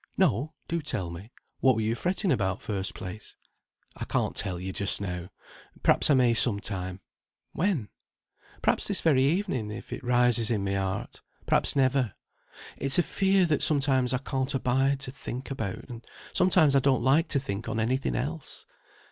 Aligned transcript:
"No; 0.17 0.53
do 0.67 0.81
tell 0.81 1.11
me. 1.11 1.31
What 1.59 1.75
were 1.75 1.81
you 1.81 1.93
fretting 1.93 2.31
about, 2.31 2.63
first 2.63 2.95
place?" 2.95 3.35
"I 3.95 4.03
can't 4.03 4.35
tell 4.35 4.59
you 4.59 4.73
just 4.73 4.99
now; 4.99 5.29
perhaps 5.83 6.09
I 6.09 6.15
may 6.15 6.33
sometime." 6.33 7.01
"When?" 7.53 7.89
"Perhaps 8.63 8.87
this 8.87 8.99
very 8.99 9.23
evening, 9.23 9.69
if 9.69 9.93
it 9.93 10.03
rises 10.03 10.49
in 10.49 10.63
my 10.65 10.73
heart; 10.73 11.21
perhaps 11.45 11.75
never. 11.75 12.15
It's 12.77 12.97
a 12.97 13.03
fear 13.03 13.45
that 13.45 13.61
sometimes 13.61 14.11
I 14.11 14.17
can't 14.17 14.55
abide 14.55 14.99
to 15.01 15.11
think 15.11 15.51
about, 15.51 15.87
and 15.87 16.03
sometimes 16.33 16.75
I 16.75 16.79
don't 16.79 17.03
like 17.03 17.27
to 17.27 17.39
think 17.39 17.69
on 17.69 17.79
any 17.79 17.97
thing 17.97 18.15
else. 18.15 18.65